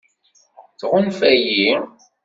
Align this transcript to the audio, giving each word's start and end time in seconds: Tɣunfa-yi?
Tɣunfa-yi? 0.79 1.69